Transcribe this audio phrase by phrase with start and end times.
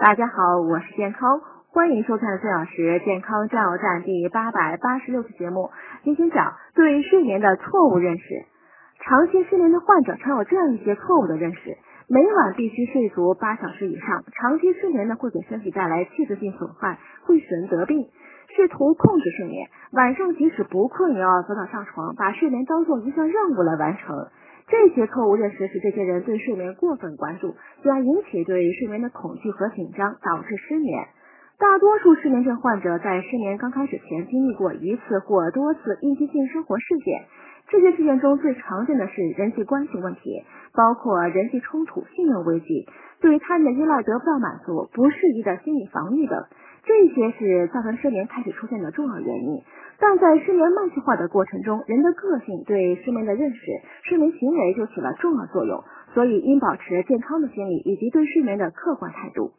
[0.00, 5.68] 大家好，我是健康，欢迎收看四小时健康加油站第八百八十六期节目。
[6.02, 8.24] 今天讲对睡眠的错误认识。
[9.04, 11.76] 长期失眠的患者常有这样一些错误的认识：
[12.08, 14.24] 每晚必须睡足八小时以上。
[14.32, 18.08] 长期失眠呢，会给身体带来器质性损害，会使人得病。
[18.56, 24.28] 试图控制睡眠，晚上即使不困也要早早上床，把睡眠当做一项任务来完成。
[24.70, 31.08] 这些错误认识使这些人对睡眠过分关注，进而引起对睡眠的恐惧和紧张，导致失眠。
[31.58, 37.24] 大多数失眠症患者在失眠刚开始前经历过一次或多次应激性生活事件，
[37.68, 42.86] 这些事件中最常见的是人际关系问题，包括人际冲突、信任危机、
[43.20, 46.44] 对他人的依赖得不到满足、不适宜的心理防御等。
[46.82, 49.62] 这些是造成失眠开始出现的重要原因，
[50.00, 53.60] 但在失眠慢性化的过程中，人的个性对失眠的认识、
[54.04, 59.52] 睡眠行为就起了重要作用，所以应保持健康的心理以及对睡眠的客观态度。